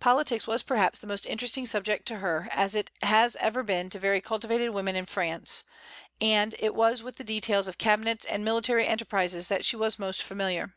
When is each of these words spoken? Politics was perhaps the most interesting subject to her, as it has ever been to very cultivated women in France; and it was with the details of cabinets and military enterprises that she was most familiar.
Politics 0.00 0.46
was 0.46 0.62
perhaps 0.62 1.00
the 1.00 1.06
most 1.06 1.26
interesting 1.26 1.66
subject 1.66 2.08
to 2.08 2.20
her, 2.20 2.48
as 2.50 2.74
it 2.74 2.90
has 3.02 3.36
ever 3.40 3.62
been 3.62 3.90
to 3.90 3.98
very 3.98 4.22
cultivated 4.22 4.70
women 4.70 4.96
in 4.96 5.04
France; 5.04 5.64
and 6.18 6.54
it 6.58 6.74
was 6.74 7.02
with 7.02 7.16
the 7.16 7.22
details 7.24 7.68
of 7.68 7.76
cabinets 7.76 8.24
and 8.24 8.42
military 8.42 8.86
enterprises 8.86 9.48
that 9.48 9.66
she 9.66 9.76
was 9.76 9.98
most 9.98 10.22
familiar. 10.22 10.74